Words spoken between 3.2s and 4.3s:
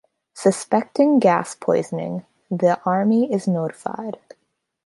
is notified.